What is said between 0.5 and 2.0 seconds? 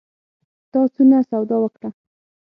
تا څونه سودا وکړه؟